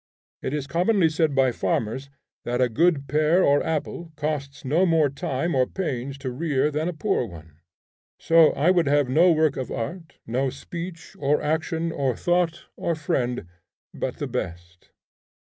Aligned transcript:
It 0.41 0.51
is 0.55 0.65
commonly 0.65 1.09
said 1.09 1.35
by 1.35 1.51
farmers 1.51 2.09
that 2.43 2.59
a 2.59 2.69
good 2.69 3.07
pear 3.07 3.43
or 3.43 3.63
apple 3.63 4.11
costs 4.15 4.65
no 4.65 4.83
more 4.83 5.09
time 5.11 5.53
or 5.53 5.67
pains 5.67 6.17
to 6.25 6.31
rear 6.31 6.71
than 6.71 6.89
a 6.89 6.93
poor 6.93 7.27
one; 7.27 7.59
so 8.17 8.49
I 8.53 8.71
would 8.71 8.87
have 8.87 9.07
no 9.09 9.31
work 9.31 9.57
of 9.57 9.69
art, 9.69 10.17
no 10.25 10.49
speech, 10.49 11.15
or 11.19 11.39
action, 11.39 11.91
or 11.91 12.15
thought, 12.15 12.63
or 12.75 12.95
friend, 12.95 13.45
but 13.93 14.17
the 14.17 14.25
best. 14.25 14.89